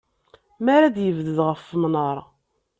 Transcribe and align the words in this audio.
Mi 0.63 0.71
ara 0.75 0.95
d-yebded 0.95 1.37
ɣef 1.47 1.63
umnar. 1.75 2.17